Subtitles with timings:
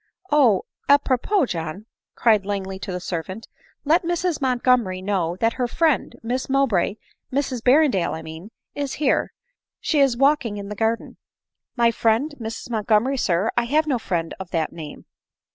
[0.31, 0.63] "Oh!
[0.89, 3.47] a propos, John," cried Langley to the servant,"
[3.85, 6.97] let Mrs Montgomery know that her friend* Miss Mow bray,
[7.31, 9.31] Mrs Berrendale I mean, is here—
[9.79, 11.17] she is walking in the garden.""
[11.77, 13.51] My friend Mrs Montgomery, sir!
[13.55, 15.05] I have no friend of that name."